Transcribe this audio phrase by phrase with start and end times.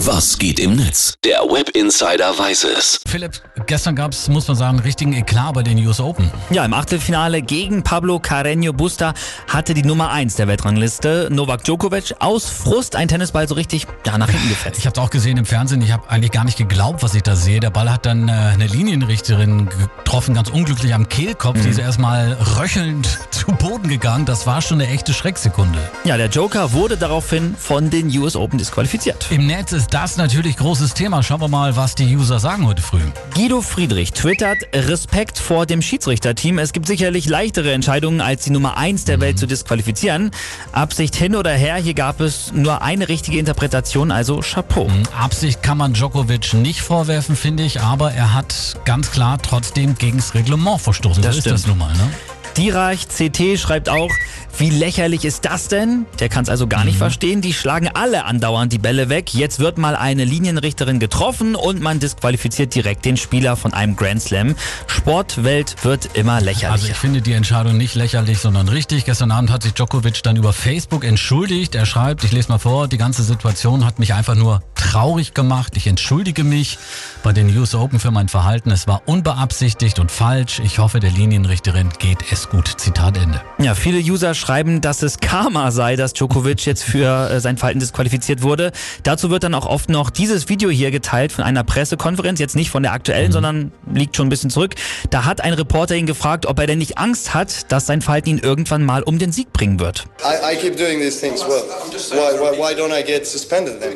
[0.00, 1.14] Was geht im Netz?
[1.24, 3.00] Der Web Insider weiß es.
[3.08, 6.30] Philipp, gestern gab es, muss man sagen, einen richtigen Eklat bei den US Open.
[6.50, 9.14] Ja, im Achtelfinale gegen Pablo Carreño Busta
[9.48, 14.18] hatte die Nummer 1 der Weltrangliste, Novak Djokovic, aus Frust ein Tennisball so richtig ja,
[14.18, 14.78] nach hinten gefetzt.
[14.78, 15.80] Ich habe es auch gesehen im Fernsehen.
[15.80, 17.60] Ich habe eigentlich gar nicht geglaubt, was ich da sehe.
[17.60, 21.56] Der Ball hat dann äh, eine Linienrichterin getroffen, ganz unglücklich am Kehlkopf.
[21.56, 21.62] Mhm.
[21.62, 24.26] Die ist erstmal röchelnd zu Boden gegangen.
[24.26, 25.78] Das war schon eine echte Schrecksekunde.
[26.04, 29.26] Ja, der Joker wurde daraufhin von den US Open disqualifiziert.
[29.30, 31.22] Im Netz ist das natürlich großes Thema.
[31.22, 33.00] Schauen wir mal, was die User sagen heute früh.
[33.34, 36.58] Guido Friedrich twittert Respekt vor dem Schiedsrichterteam.
[36.58, 39.22] Es gibt sicherlich leichtere Entscheidungen, als die Nummer 1 der mhm.
[39.22, 40.30] Welt zu disqualifizieren.
[40.72, 44.88] Absicht hin oder her, hier gab es nur eine richtige Interpretation, also Chapeau.
[44.88, 45.04] Mhm.
[45.18, 50.18] Absicht kann man Djokovic nicht vorwerfen, finde ich, aber er hat ganz klar trotzdem gegen
[50.18, 51.22] das Reglement verstoßen.
[51.22, 52.10] Das so ist das nun mal, ne?
[52.56, 54.10] Dirach CT schreibt auch,
[54.58, 56.06] wie lächerlich ist das denn?
[56.18, 57.00] Der kann es also gar nicht mhm.
[57.00, 57.40] verstehen.
[57.42, 59.34] Die schlagen alle andauernd die Bälle weg.
[59.34, 64.22] Jetzt wird mal eine Linienrichterin getroffen und man disqualifiziert direkt den Spieler von einem Grand
[64.22, 64.54] Slam.
[64.86, 66.72] Sportwelt wird immer lächerlicher.
[66.72, 69.04] Also ich finde die Entscheidung nicht lächerlich, sondern richtig.
[69.04, 71.74] Gestern Abend hat sich Djokovic dann über Facebook entschuldigt.
[71.74, 75.76] Er schreibt, ich lese mal vor, die ganze Situation hat mich einfach nur traurig gemacht.
[75.76, 76.78] Ich entschuldige mich
[77.22, 78.70] bei den US Open für mein Verhalten.
[78.70, 80.60] Es war unbeabsichtigt und falsch.
[80.60, 82.72] Ich hoffe, der Linienrichterin geht es gut.
[82.76, 83.42] Zitat Ende.
[83.66, 87.80] Ja, viele User schreiben, dass es Karma sei, dass Djokovic jetzt für äh, sein Verhalten
[87.80, 88.70] disqualifiziert wurde.
[89.02, 92.70] Dazu wird dann auch oft noch dieses Video hier geteilt von einer Pressekonferenz, jetzt nicht
[92.70, 93.32] von der aktuellen, mhm.
[93.32, 94.76] sondern liegt schon ein bisschen zurück.
[95.10, 98.28] Da hat ein Reporter ihn gefragt, ob er denn nicht Angst hat, dass sein Verhalten
[98.28, 100.04] ihn irgendwann mal um den Sieg bringen wird.
[100.20, 101.64] I, I keep doing these things well.
[102.12, 103.94] Why, why, why don't I get suspended then?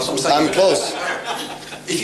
[0.00, 0.94] I'm close.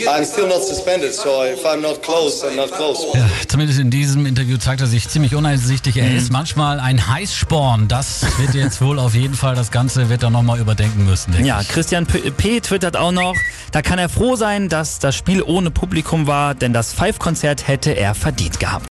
[0.07, 3.05] I'm still not suspended, so if I'm not close, I'm not close.
[3.13, 5.97] Ja, zumindest in diesem Interview zeigt er sich ziemlich uneinsichtig.
[5.97, 6.17] Er mhm.
[6.17, 7.87] ist manchmal ein Heißsporn.
[7.87, 11.45] Das wird jetzt wohl auf jeden Fall, das Ganze wird er nochmal überdenken müssen.
[11.45, 12.31] Ja, Christian P.
[12.31, 12.61] P.
[12.61, 13.35] twittert auch noch,
[13.71, 17.91] da kann er froh sein, dass das Spiel ohne Publikum war, denn das Five-Konzert hätte
[17.91, 18.83] er verdient gehabt.